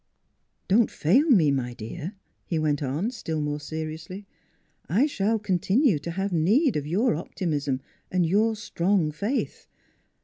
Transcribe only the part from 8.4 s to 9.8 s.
strong faith.